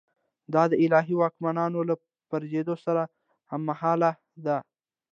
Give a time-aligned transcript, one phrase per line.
[0.53, 1.95] دا د الهي واکمنانو له
[2.31, 3.03] پرځېدو سره
[3.51, 4.11] هممهاله
[4.45, 4.57] ده.